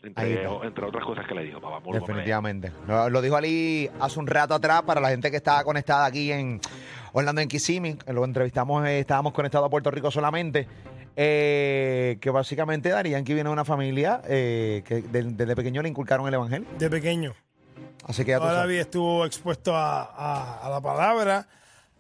Entre, 0.03 0.45
entre, 0.45 0.85
otras 0.85 1.05
cosas 1.05 1.27
que 1.27 1.35
le 1.35 1.43
dijo, 1.43 1.61
papá. 1.61 1.81
Definitivamente. 1.93 2.71
Lo, 2.87 3.11
lo, 3.11 3.21
dijo 3.21 3.37
Ali 3.37 3.91
hace 4.01 4.21
un 4.21 4.29
rato 4.29 4.55
atrás 4.55 4.83
para 4.83 5.01
la 5.01 5.09
gente 5.09 5.29
que 5.31 5.39
estaba 5.39 5.65
conectada 5.65 6.07
aquí 6.07 6.31
en 6.31 6.61
Orlando, 7.13 7.41
en 7.41 7.49
Kissimmee. 7.49 7.97
Lo 8.07 8.25
entrevistamos, 8.25 8.87
eh, 8.87 9.01
estábamos 9.01 9.33
conectados 9.33 9.67
a 9.67 9.71
Puerto 9.71 9.91
Rico 9.91 10.11
solamente. 10.11 10.69
Eh, 11.21 12.17
que 12.21 12.31
básicamente 12.31 12.91
Darían 12.91 13.25
que 13.25 13.35
viene 13.35 13.49
de 13.49 13.53
una 13.53 13.65
familia 13.65 14.23
eh, 14.29 14.85
que 14.87 15.03
desde 15.03 15.33
de, 15.33 15.47
de 15.47 15.57
pequeño 15.57 15.83
le 15.83 15.89
inculcaron 15.89 16.29
el 16.29 16.35
evangelio. 16.35 16.69
De 16.79 16.89
pequeño. 16.89 17.35
Así 18.05 18.25
que 18.25 18.31
ya 18.31 18.39
Toda 18.39 18.53
la 18.53 18.67
vida 18.67 18.83
estuvo 18.83 19.27
expuesto 19.27 19.75
a, 19.75 20.05
a, 20.05 20.65
a, 20.65 20.71
la 20.71 20.81
palabra, 20.81 21.49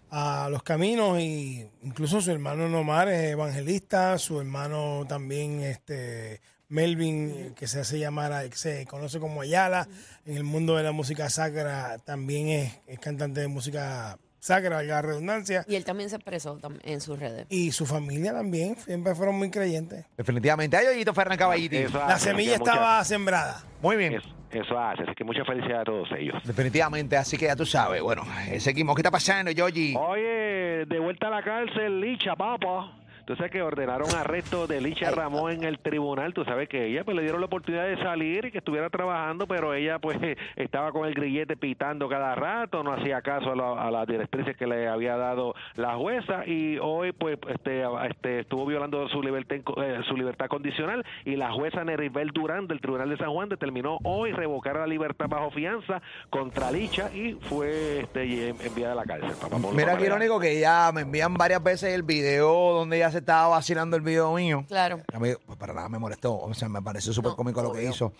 a 0.08 0.48
los 0.52 0.62
caminos, 0.62 1.18
y 1.18 1.68
incluso 1.82 2.20
su 2.20 2.30
hermano 2.30 2.68
Nomar 2.68 3.08
es 3.08 3.32
evangelista, 3.32 4.16
su 4.18 4.38
hermano 4.38 5.04
también 5.08 5.62
este 5.62 6.40
Melvin, 6.68 7.54
que 7.56 7.66
se 7.66 7.80
hace 7.80 7.98
llamar, 7.98 8.48
que 8.48 8.56
se 8.56 8.86
conoce 8.86 9.18
como 9.18 9.40
Ayala, 9.40 9.88
en 10.26 10.36
el 10.36 10.44
mundo 10.44 10.76
de 10.76 10.84
la 10.84 10.92
música 10.92 11.28
sacra, 11.28 11.98
también 12.04 12.50
es, 12.50 12.78
es 12.86 13.00
cantante 13.00 13.40
de 13.40 13.48
música 13.48 14.16
sacra, 14.38 14.82
la 14.82 15.02
redundancia. 15.02 15.64
Y 15.68 15.76
él 15.76 15.84
también 15.84 16.10
se 16.10 16.16
expresó 16.16 16.58
en 16.82 17.00
sus 17.00 17.18
redes. 17.18 17.46
Y 17.48 17.72
su 17.72 17.86
familia 17.86 18.32
también, 18.32 18.76
siempre 18.76 19.14
fueron 19.14 19.36
muy 19.36 19.50
creyentes. 19.50 20.04
Definitivamente. 20.16 20.76
Ay, 20.76 20.86
Ollito 20.86 21.14
Fernan 21.14 21.38
Caballito. 21.38 21.98
La 21.98 22.18
semilla 22.18 22.54
estaba 22.54 23.04
sembrada. 23.04 23.62
Muy 23.82 23.96
bien. 23.96 24.14
Eso, 24.14 24.28
eso, 24.50 24.78
hace, 24.78 25.02
así 25.02 25.12
que 25.14 25.24
mucha 25.24 25.44
felicidad 25.44 25.82
a 25.82 25.84
todos 25.84 26.08
ellos. 26.18 26.36
Definitivamente, 26.44 27.16
así 27.16 27.36
que 27.36 27.46
ya 27.46 27.56
tú 27.56 27.66
sabes. 27.66 28.02
Bueno, 28.02 28.22
seguimos. 28.58 28.94
¿Qué 28.96 29.00
está 29.00 29.10
pasando, 29.10 29.50
Yogi? 29.50 29.94
Oye, 29.96 30.86
de 30.86 30.98
vuelta 30.98 31.28
a 31.28 31.30
la 31.30 31.42
cárcel, 31.42 32.00
Licha, 32.00 32.34
papá. 32.34 32.94
Sabes 33.36 33.50
que 33.50 33.62
ordenaron 33.62 34.08
arresto 34.16 34.66
de 34.66 34.80
Licha 34.80 35.10
Ramón 35.10 35.52
en 35.52 35.64
el 35.64 35.78
tribunal. 35.78 36.34
Tú 36.34 36.44
sabes 36.44 36.68
que 36.68 36.86
ella 36.86 37.04
pues 37.04 37.16
le 37.16 37.22
dieron 37.22 37.40
la 37.40 37.46
oportunidad 37.46 37.86
de 37.86 37.96
salir 37.98 38.46
y 38.46 38.50
que 38.50 38.58
estuviera 38.58 38.90
trabajando, 38.90 39.46
pero 39.46 39.74
ella 39.74 39.98
pues 39.98 40.18
estaba 40.56 40.92
con 40.92 41.06
el 41.06 41.14
grillete 41.14 41.56
pitando 41.56 42.08
cada 42.08 42.34
rato, 42.34 42.82
no 42.82 42.92
hacía 42.92 43.22
caso 43.22 43.52
a, 43.52 43.56
la, 43.56 43.82
a 43.82 43.90
las 43.90 44.06
directrices 44.06 44.56
que 44.56 44.66
le 44.66 44.88
había 44.88 45.16
dado 45.16 45.54
la 45.76 45.96
jueza 45.96 46.46
y 46.46 46.78
hoy 46.78 47.12
pues 47.12 47.38
este, 47.48 47.84
este 48.08 48.40
estuvo 48.40 48.66
violando 48.66 49.08
su 49.08 49.22
libertad 49.22 49.56
eh, 49.82 50.00
su 50.08 50.16
libertad 50.16 50.46
condicional 50.46 51.04
y 51.24 51.36
la 51.36 51.52
jueza 51.52 51.84
Neribel 51.84 52.30
Durán 52.30 52.66
del 52.66 52.80
Tribunal 52.80 53.10
de 53.10 53.16
San 53.16 53.30
Juan 53.30 53.48
determinó 53.48 53.98
hoy 54.04 54.32
revocar 54.32 54.76
la 54.76 54.86
libertad 54.86 55.26
bajo 55.28 55.50
fianza 55.50 56.00
contra 56.30 56.70
Licha 56.70 57.10
y 57.14 57.34
fue 57.34 58.00
este, 58.00 58.48
enviada 58.48 58.92
a 58.92 58.96
la 58.96 59.04
cárcel. 59.04 59.32
Papá, 59.40 59.58
Mira 59.74 59.96
qué 59.96 60.06
irónico 60.06 60.40
que 60.40 60.58
ya 60.58 60.90
me 60.94 61.02
envían 61.02 61.34
varias 61.34 61.62
veces 61.62 61.94
el 61.94 62.02
video 62.02 62.72
donde 62.72 62.96
ella 62.96 63.10
se 63.10 63.17
estaba 63.18 63.48
vacilando 63.48 63.96
el 63.96 64.02
video 64.02 64.32
mío. 64.34 64.64
Claro. 64.68 65.00
A 65.12 65.18
mí, 65.18 65.30
pues, 65.46 65.58
para 65.58 65.72
nada 65.72 65.88
me 65.88 65.98
molestó. 65.98 66.38
O 66.38 66.52
sea, 66.54 66.68
me 66.68 66.82
pareció 66.82 67.12
súper 67.12 67.30
no, 67.30 67.36
cómico 67.36 67.62
lo 67.62 67.72
que 67.72 67.84
hizo. 67.84 68.12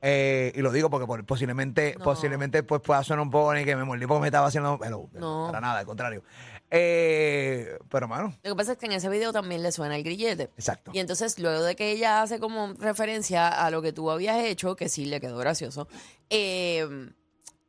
Eh, 0.00 0.52
y 0.54 0.60
lo 0.60 0.72
digo 0.72 0.90
porque 0.90 1.06
por, 1.06 1.24
posiblemente, 1.24 1.94
no. 1.98 2.04
posiblemente 2.04 2.62
pues 2.62 2.80
pueda 2.80 3.02
sonar 3.02 3.22
un 3.22 3.30
poco 3.30 3.54
ni 3.54 3.64
que 3.64 3.76
me 3.76 3.84
mordí 3.84 4.06
porque 4.06 4.22
me 4.22 4.28
estaba 4.28 4.46
haciendo. 4.46 4.78
Pero, 4.78 5.08
no. 5.12 5.46
Para 5.46 5.60
nada, 5.60 5.80
al 5.80 5.86
contrario. 5.86 6.22
Eh, 6.70 7.78
pero, 7.90 8.08
mano. 8.08 8.34
Lo 8.42 8.50
que 8.50 8.56
pasa 8.56 8.72
es 8.72 8.78
que 8.78 8.86
en 8.86 8.92
ese 8.92 9.08
video 9.08 9.32
también 9.32 9.62
le 9.62 9.72
suena 9.72 9.96
el 9.96 10.02
grillete. 10.02 10.44
Exacto. 10.56 10.90
Y 10.94 11.00
entonces, 11.00 11.38
luego 11.38 11.62
de 11.62 11.76
que 11.76 11.92
ella 11.92 12.22
hace 12.22 12.40
como 12.40 12.72
referencia 12.74 13.48
a 13.48 13.70
lo 13.70 13.82
que 13.82 13.92
tú 13.92 14.10
habías 14.10 14.38
hecho, 14.38 14.76
que 14.76 14.88
sí 14.88 15.04
le 15.04 15.20
quedó 15.20 15.38
gracioso, 15.38 15.86
eh, 16.30 17.10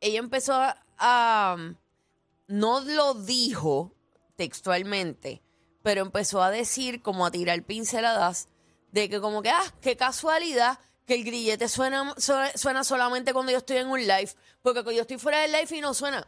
ella 0.00 0.18
empezó 0.18 0.54
a, 0.54 0.76
a. 0.98 1.56
No 2.46 2.80
lo 2.80 3.14
dijo 3.14 3.92
textualmente, 4.36 5.42
pero 5.84 6.00
empezó 6.00 6.42
a 6.42 6.50
decir, 6.50 7.02
como 7.02 7.26
a 7.26 7.30
tirar 7.30 7.62
pinceladas, 7.62 8.48
de 8.90 9.10
que 9.10 9.20
como 9.20 9.42
que, 9.42 9.50
ah, 9.50 9.74
qué 9.82 9.98
casualidad 9.98 10.78
que 11.06 11.14
el 11.14 11.24
grillete 11.24 11.68
suena, 11.68 12.14
suena 12.16 12.84
solamente 12.84 13.34
cuando 13.34 13.52
yo 13.52 13.58
estoy 13.58 13.76
en 13.76 13.88
un 13.88 14.00
live, 14.00 14.30
porque 14.62 14.82
cuando 14.82 14.92
yo 14.92 15.02
estoy 15.02 15.18
fuera 15.18 15.40
del 15.40 15.52
live 15.52 15.68
y 15.76 15.82
no 15.82 15.92
suena. 15.92 16.26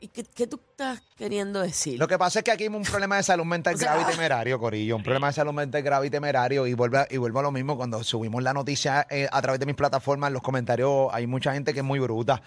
¿Y 0.00 0.08
qué, 0.08 0.22
qué, 0.22 0.46
tú 0.46 0.60
estás 0.70 1.00
queriendo 1.16 1.60
decir? 1.60 1.98
Lo 1.98 2.06
que 2.06 2.16
pasa 2.16 2.38
es 2.38 2.44
que 2.44 2.52
aquí 2.52 2.64
hay 2.64 2.68
un 2.68 2.84
problema 2.84 3.16
de 3.16 3.24
salud 3.24 3.44
mental 3.44 3.74
o 3.76 3.78
sea, 3.78 3.94
grave 3.94 4.08
y 4.08 4.14
temerario, 4.14 4.58
Corillo. 4.60 4.96
Un 4.96 5.02
problema 5.02 5.26
de 5.26 5.32
salud 5.32 5.52
mental 5.52 5.82
grave 5.82 6.06
y 6.06 6.10
temerario. 6.10 6.66
Y 6.68 6.74
vuelvo, 6.74 6.98
y 7.10 7.16
vuelvo 7.16 7.40
a 7.40 7.42
lo 7.42 7.50
mismo 7.50 7.76
cuando 7.76 8.04
subimos 8.04 8.42
la 8.42 8.52
noticia 8.52 9.06
eh, 9.10 9.28
a 9.30 9.42
través 9.42 9.58
de 9.58 9.66
mis 9.66 9.74
plataformas, 9.74 10.28
en 10.28 10.34
los 10.34 10.42
comentarios 10.42 11.08
hay 11.12 11.26
mucha 11.26 11.52
gente 11.52 11.72
que 11.72 11.80
es 11.80 11.84
muy 11.84 11.98
bruta. 11.98 12.42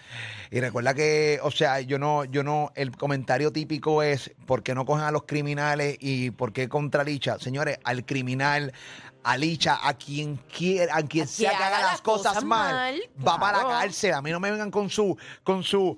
Y 0.50 0.62
recuerda 0.62 0.94
que, 0.94 1.40
o 1.44 1.52
sea, 1.52 1.82
yo 1.82 2.00
no, 2.00 2.24
yo 2.24 2.42
no, 2.42 2.72
el 2.76 2.96
comentario 2.96 3.52
típico 3.52 4.02
es 4.02 4.32
¿por 4.46 4.64
qué 4.64 4.74
no 4.74 4.86
cogen 4.86 5.04
a 5.04 5.12
los 5.12 5.24
criminales 5.24 5.98
y 6.00 6.32
por 6.32 6.54
qué 6.54 6.70
contra 6.70 7.04
Licha? 7.04 7.38
Señores, 7.38 7.80
al 7.84 8.06
criminal, 8.06 8.72
a 9.24 9.38
Licha, 9.38 9.80
a 9.86 9.96
quien 9.96 10.38
quiera, 10.38 10.96
a 10.96 11.04
quien 11.04 11.28
sea 11.28 11.52
que 11.52 11.64
haga 11.64 11.82
las 11.82 12.02
cosas, 12.02 12.34
cosas 12.34 12.44
mal, 12.46 12.74
mal, 12.74 13.02
va 13.20 13.24
claro. 13.24 13.40
para 13.40 13.58
la 13.58 13.80
cárcel. 13.82 14.14
A 14.14 14.22
mí 14.22 14.32
no 14.32 14.40
me 14.40 14.52
vengan 14.52 14.72
con 14.72 14.90
su, 14.90 15.18
con 15.44 15.64
su 15.64 15.98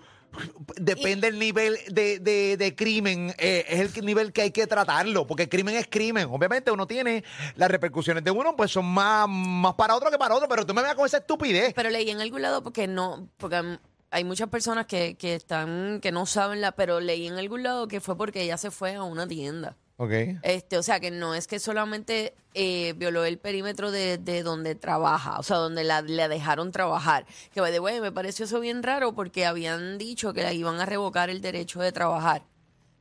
depende 0.78 1.30
del 1.30 1.40
nivel 1.40 1.78
de, 1.90 2.20
de, 2.20 2.58
de 2.58 2.76
crimen, 2.76 3.34
eh, 3.38 3.66
es 3.68 3.98
el 3.98 4.06
nivel 4.06 4.34
que 4.34 4.44
hay 4.44 4.52
que 4.52 4.68
tratarlo, 4.68 5.28
porque 5.28 5.44
el 5.44 5.50
crimen 5.50 5.76
es 5.76 5.88
crimen. 5.90 6.28
Obviamente 6.30 6.72
uno 6.72 6.88
tiene 6.88 7.24
las 7.56 7.70
repercusiones 7.70 8.24
de 8.24 8.32
uno, 8.32 8.56
pues 8.56 8.72
son 8.72 8.86
más, 8.86 9.28
más 9.30 9.74
para 9.76 9.96
otro 9.96 10.12
que 10.12 10.18
para 10.18 10.36
otro, 10.36 10.48
pero 10.48 10.66
tú 10.66 10.74
me 10.74 10.82
veas 10.82 10.96
con 10.96 11.06
esa 11.06 11.18
estupidez. 11.18 11.74
Pero 11.74 11.90
leí 11.90 12.10
en 12.10 12.22
algún 12.22 12.42
lado 12.42 12.64
porque 12.64 12.88
no, 12.88 13.30
porque 13.38 13.78
hay 14.12 14.24
muchas 14.24 14.50
personas 14.50 14.86
que, 14.86 15.16
que 15.16 15.36
están, 15.36 16.00
que 16.02 16.12
no 16.12 16.26
saben 16.26 16.62
la, 16.62 16.74
pero 16.74 17.00
leí 17.00 17.28
en 17.28 17.38
algún 17.38 17.64
lado 17.64 17.88
que 17.88 18.02
fue 18.02 18.18
porque 18.18 18.42
ella 18.42 18.58
se 18.58 18.72
fue 18.72 18.96
a 18.96 19.04
una 19.04 19.28
tienda. 19.28 19.78
Okay. 19.98 20.40
Este, 20.42 20.78
o 20.78 20.84
sea, 20.84 21.00
que 21.00 21.12
no 21.12 21.36
es 21.36 21.48
que 21.48 21.60
solamente 21.60 22.34
eh, 22.56 22.94
violó 22.98 23.26
el 23.26 23.38
perímetro 23.38 23.92
de, 23.92 24.18
de, 24.18 24.42
donde 24.42 24.76
trabaja, 24.76 25.38
o 25.40 25.44
sea, 25.44 25.58
donde 25.58 25.84
la, 25.84 26.02
la 26.02 26.28
dejaron 26.28 26.72
trabajar. 26.72 27.26
Que, 27.54 27.62
by 27.62 27.72
the 27.72 27.80
way, 27.80 28.02
me 28.02 28.12
pareció 28.12 28.46
eso 28.46 28.60
bien 28.60 28.82
raro 28.82 29.14
porque 29.14 29.46
habían 29.46 29.98
dicho 29.98 30.34
que 30.34 30.42
la 30.42 30.52
iban 30.52 30.80
a 30.80 30.86
revocar 30.86 31.30
el 31.30 31.42
derecho 31.42 31.80
de 31.80 31.92
trabajar. 31.92 32.44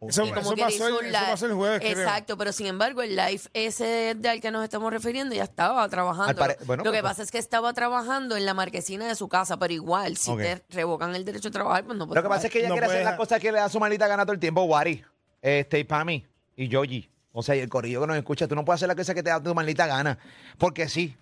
Eso, 0.06 0.22
como 0.22 0.40
eso 0.40 0.54
que 0.56 0.62
pasó, 0.62 0.98
el, 0.98 1.06
live, 1.06 1.16
eso 1.16 1.26
pasó 1.30 1.46
el 1.46 1.52
jueves, 1.54 1.82
Exacto, 1.84 2.24
creo. 2.26 2.38
pero 2.38 2.52
sin 2.52 2.66
embargo, 2.66 3.02
el 3.02 3.14
live 3.14 3.40
ese 3.54 4.16
de 4.16 4.28
al 4.28 4.40
que 4.40 4.50
nos 4.50 4.64
estamos 4.64 4.92
refiriendo 4.92 5.32
ya 5.32 5.44
estaba 5.44 5.88
trabajando. 5.88 6.34
Pare... 6.34 6.56
Bueno, 6.66 6.82
Lo 6.82 6.90
que 6.90 7.00
pues, 7.00 7.12
pasa 7.12 7.22
es 7.22 7.30
que 7.30 7.38
estaba 7.38 7.72
trabajando 7.72 8.36
en 8.36 8.44
la 8.44 8.52
marquesina 8.52 9.06
de 9.06 9.14
su 9.14 9.28
casa, 9.28 9.58
pero 9.58 9.72
igual, 9.72 10.16
si 10.16 10.32
Okay. 10.32 10.56
te 10.56 10.76
revocan 10.76 11.14
el 11.14 11.24
derecho 11.24 11.50
de 11.50 11.52
trabajar, 11.52 11.84
pues 11.84 11.96
no 11.96 12.08
puedes 12.08 12.16
Lo 12.16 12.28
que 12.28 12.34
pasa 12.34 12.46
es 12.48 12.52
que 12.52 12.58
ella 12.58 12.68
No 12.68 12.74
quiere 12.74 12.86
hacer 12.88 13.04
las 13.04 13.16
cosas 13.16 13.38
que 13.38 13.52
le 13.52 13.58
da 13.58 13.68
su 13.68 13.78
maldita 13.78 14.08
gana 14.08 14.24
todo 14.24 14.32
el 14.32 14.40
tiempo, 14.40 14.62
Wari, 14.64 15.04
este, 15.40 15.78
y 15.78 15.84
Pami, 15.84 16.26
y 16.56 16.68
Yogi. 16.68 17.08
O 17.32 17.42
sea, 17.42 17.56
y 17.56 17.60
el 17.60 17.68
corillo 17.68 18.00
que 18.02 18.06
nos 18.06 18.16
escucha, 18.16 18.46
tú 18.46 18.54
no 18.54 18.64
puedes 18.64 18.78
hacer 18.78 18.88
la 18.88 18.94
cosa 18.94 19.14
que 19.14 19.22
te 19.22 19.30
da 19.30 19.42
tu 19.42 19.54
maldita 19.54 19.86
gana. 19.86 20.18
Porque 20.58 20.88
sí. 20.88 21.16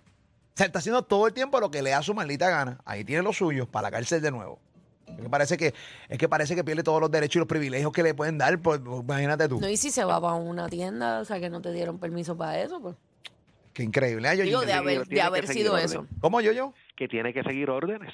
O 0.53 0.57
sea, 0.57 0.65
está 0.65 0.79
haciendo 0.79 1.03
todo 1.03 1.27
el 1.27 1.33
tiempo 1.33 1.59
lo 1.59 1.71
que 1.71 1.81
le 1.81 1.91
da 1.91 2.01
su 2.01 2.13
maldita 2.13 2.49
gana. 2.49 2.79
Ahí 2.83 3.05
tiene 3.05 3.21
los 3.23 3.37
suyos 3.37 3.67
para 3.67 3.83
la 3.83 3.91
cárcel 3.91 4.21
de 4.21 4.31
nuevo. 4.31 4.59
Es 5.07 5.21
que 5.23 5.29
parece 5.29 5.57
que, 5.57 5.73
es 6.09 6.17
que 6.17 6.29
parece 6.29 6.55
que 6.55 6.63
pierde 6.63 6.83
todos 6.83 6.99
los 7.01 7.11
derechos 7.11 7.35
y 7.35 7.39
los 7.39 7.47
privilegios 7.47 7.91
que 7.91 8.03
le 8.03 8.13
pueden 8.13 8.37
dar. 8.37 8.59
Pues, 8.59 8.81
imagínate 8.81 9.47
tú. 9.47 9.59
No, 9.59 9.69
y 9.69 9.77
si 9.77 9.89
se 9.89 10.03
va 10.03 10.19
para 10.19 10.33
una 10.35 10.67
tienda, 10.67 11.19
o 11.21 11.25
sea, 11.25 11.39
que 11.39 11.49
no 11.49 11.61
te 11.61 11.71
dieron 11.71 11.97
permiso 11.99 12.35
para 12.35 12.59
eso, 12.61 12.81
pues. 12.81 12.95
Qué 13.73 13.83
increíble. 13.83 14.27
Ay, 14.27 14.37
Digo, 14.41 14.61
Yoyito. 14.61 14.65
de 14.65 14.73
haber, 14.73 15.07
de 15.07 15.21
haber 15.21 15.47
sido 15.47 15.73
orden. 15.73 15.85
eso. 15.85 16.07
¿Cómo 16.19 16.41
yo, 16.41 16.51
yo? 16.51 16.73
Que 16.97 17.07
tiene 17.07 17.33
que 17.33 17.41
seguir 17.43 17.69
órdenes. 17.69 18.13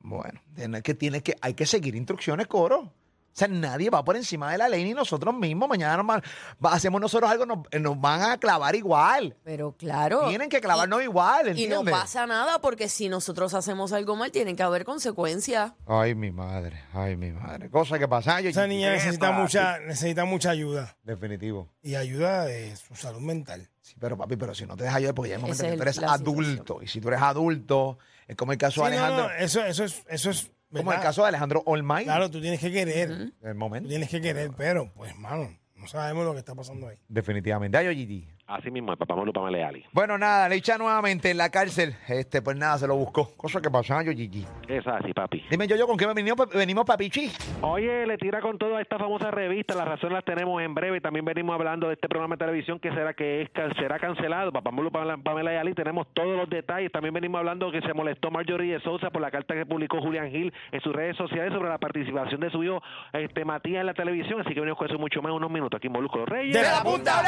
Bueno, 0.00 0.40
tiene 0.54 0.82
que, 0.82 0.94
tiene 0.94 1.22
que, 1.22 1.36
hay 1.40 1.54
que 1.54 1.66
seguir 1.66 1.94
instrucciones, 1.94 2.48
coro. 2.48 2.92
O 3.36 3.38
sea, 3.38 3.48
nadie 3.48 3.90
va 3.90 4.02
por 4.02 4.16
encima 4.16 4.50
de 4.50 4.56
la 4.56 4.66
ley 4.66 4.82
ni 4.82 4.94
nosotros 4.94 5.34
mismos. 5.34 5.68
Mañana 5.68 6.02
nos 6.02 6.06
va- 6.16 6.72
hacemos 6.72 6.98
nosotros 7.02 7.30
algo, 7.30 7.44
nos, 7.44 7.58
nos 7.78 8.00
van 8.00 8.22
a 8.22 8.38
clavar 8.38 8.74
igual. 8.74 9.36
Pero 9.44 9.72
claro. 9.76 10.26
Tienen 10.28 10.48
que 10.48 10.58
clavarnos 10.62 11.02
igual, 11.02 11.58
Y 11.58 11.66
no 11.68 11.84
pasa 11.84 12.26
nada 12.26 12.62
porque 12.62 12.88
si 12.88 13.10
nosotros 13.10 13.52
hacemos 13.52 13.92
algo 13.92 14.16
mal, 14.16 14.32
tienen 14.32 14.56
que 14.56 14.62
haber 14.62 14.86
consecuencias. 14.86 15.72
Ay, 15.86 16.14
mi 16.14 16.30
madre, 16.30 16.82
ay, 16.94 17.16
mi 17.16 17.30
madre. 17.30 17.68
Cosa 17.68 17.98
que 17.98 18.08
pasa. 18.08 18.40
Esa 18.40 18.66
niña 18.66 18.88
¿qué 18.88 18.94
necesita 18.94 19.30
mucha, 19.32 19.78
necesita 19.80 20.24
mucha 20.24 20.48
ayuda. 20.50 20.96
Definitivo. 21.02 21.68
Y 21.82 21.94
ayuda 21.94 22.46
de 22.46 22.74
su 22.76 22.96
salud 22.96 23.20
mental. 23.20 23.68
Sí, 23.82 23.96
pero 24.00 24.16
papi, 24.16 24.36
pero 24.36 24.54
si 24.54 24.64
no 24.64 24.76
te 24.76 24.84
dejas 24.84 24.96
ayudar, 24.96 25.14
porque 25.14 25.28
ya 25.28 25.36
hay 25.36 25.42
momentos 25.42 25.66
que 25.66 25.76
tú 25.76 25.82
eres 25.82 25.98
adulto. 26.02 26.78
Y 26.82 26.86
si 26.88 27.02
tú 27.02 27.08
eres 27.08 27.20
adulto, 27.20 27.98
es 28.26 28.34
como 28.34 28.52
el 28.52 28.58
caso 28.58 28.82
Sí, 28.84 28.90
de 28.90 28.96
no, 28.96 29.04
Alejandro. 29.04 29.28
no, 29.28 29.34
eso, 29.44 29.62
eso 29.62 29.84
es, 29.84 30.02
eso 30.08 30.30
es 30.30 30.50
como 30.72 30.92
el 30.92 31.00
caso 31.00 31.22
de 31.22 31.28
Alejandro 31.28 31.62
Olmay. 31.66 32.04
Claro, 32.04 32.30
tú 32.30 32.40
tienes 32.40 32.60
que 32.60 32.72
querer. 32.72 33.10
En 33.10 33.20
el 33.42 33.52
Tú 33.52 33.58
momento. 33.58 33.88
tienes 33.88 34.08
que 34.08 34.20
querer, 34.20 34.50
pero, 34.56 34.92
pues, 34.94 35.16
mano, 35.16 35.56
no 35.74 35.86
sabemos 35.86 36.24
lo 36.24 36.32
que 36.32 36.38
está 36.40 36.54
pasando 36.54 36.88
ahí. 36.88 36.96
Definitivamente. 37.08 37.78
Ay, 37.78 37.86
Yoyiti. 37.86 38.28
Así 38.46 38.70
mismo 38.70 38.92
es, 38.92 38.98
papá 38.98 39.16
Molo, 39.16 39.32
Pamela 39.32 39.58
y 39.58 39.62
Ali. 39.62 39.84
Bueno, 39.92 40.16
nada, 40.16 40.48
le 40.48 40.54
echa 40.54 40.78
nuevamente 40.78 41.30
en 41.30 41.36
la 41.36 41.50
cárcel. 41.50 41.96
Este, 42.06 42.42
pues 42.42 42.56
nada, 42.56 42.78
se 42.78 42.86
lo 42.86 42.94
buscó. 42.94 43.34
Cosa 43.36 43.60
que 43.60 43.70
pasó, 43.70 44.00
Yoyiti. 44.00 44.46
Es 44.68 44.86
así, 44.86 45.12
papi. 45.12 45.44
Dime, 45.50 45.66
yo, 45.66 45.74
yo, 45.74 45.86
¿con 45.86 45.96
qué 45.96 46.06
venimos, 46.06 46.48
venimos 46.50 46.84
papichi? 46.84 47.30
Oye, 47.62 48.06
le 48.06 48.16
tira 48.18 48.40
con 48.40 48.56
toda 48.56 48.80
esta 48.80 48.98
famosa 48.98 49.32
revista, 49.32 49.74
las 49.74 49.86
razones 49.88 50.14
las 50.14 50.24
tenemos 50.24 50.62
en 50.62 50.74
breve. 50.74 51.00
También 51.00 51.24
venimos 51.24 51.54
hablando 51.54 51.88
de 51.88 51.94
este 51.94 52.08
programa 52.08 52.36
de 52.36 52.44
televisión 52.44 52.78
que 52.78 52.90
será 52.90 53.14
que 53.14 53.42
es, 53.42 53.50
será 53.76 53.98
cancelado. 53.98 54.52
Papá 54.52 54.70
Molo, 54.70 54.92
Pamela, 54.92 55.16
Pamela 55.16 55.52
y 55.52 55.56
Ali, 55.56 55.74
tenemos 55.74 56.06
todos 56.14 56.36
los 56.36 56.48
detalles. 56.48 56.92
También 56.92 57.14
venimos 57.14 57.40
hablando 57.40 57.72
que 57.72 57.80
se 57.80 57.94
molestó 57.94 58.30
Marjorie 58.30 58.74
de 58.74 58.80
Sousa 58.80 59.10
por 59.10 59.22
la 59.22 59.32
carta 59.32 59.54
que 59.54 59.66
publicó 59.66 60.00
Julián 60.00 60.30
Gil 60.30 60.52
en 60.70 60.80
sus 60.82 60.94
redes 60.94 61.16
sociales 61.16 61.52
sobre 61.52 61.68
la 61.68 61.78
participación 61.78 62.40
de 62.40 62.50
su 62.50 62.62
hijo 62.62 62.80
este, 63.12 63.44
Matías 63.44 63.80
en 63.80 63.86
la 63.86 63.94
televisión. 63.94 64.40
Así 64.40 64.54
que 64.54 64.60
venimos 64.60 64.78
con 64.78 64.88
eso 64.88 64.98
mucho 64.98 65.20
más 65.20 65.30
en 65.30 65.36
unos 65.36 65.50
minutos 65.50 65.78
aquí 65.78 65.88
en 65.88 65.94
Molusco 65.94 66.18
Los 66.18 66.28
Reyes. 66.28 66.54
De 66.54 66.62
la 66.62 66.82
punta 66.84 67.22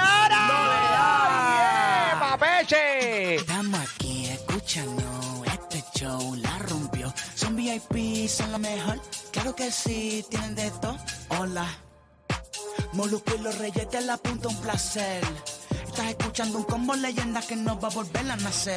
Estamos 2.70 3.80
aquí 3.80 4.26
escuchando 4.26 5.42
este 5.46 5.82
show, 5.94 6.34
la 6.34 6.58
rompió. 6.58 7.12
Son 7.34 7.56
VIP, 7.56 8.28
son 8.28 8.52
lo 8.52 8.58
mejor. 8.58 9.00
Claro 9.32 9.54
que 9.54 9.70
sí, 9.70 10.24
tienen 10.28 10.54
de 10.54 10.70
todo. 10.72 10.96
Hola. 11.28 11.66
Molusco 12.92 13.34
y 13.36 13.42
los 13.42 13.56
reyes 13.56 13.90
de 13.90 14.00
la 14.02 14.16
punta, 14.18 14.48
un 14.48 14.60
placer. 14.60 15.22
Estás 15.86 16.08
escuchando 16.08 16.58
un 16.58 16.64
combo 16.64 16.94
leyenda 16.94 17.40
que 17.40 17.56
no 17.56 17.80
va 17.80 17.88
a 17.88 17.90
volver 17.90 18.30
a 18.30 18.36
nacer. 18.36 18.76